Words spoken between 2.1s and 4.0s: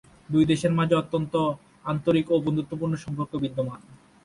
এবং বন্ধুত্বপূর্ণ সম্পর্ক বিদ্যমান।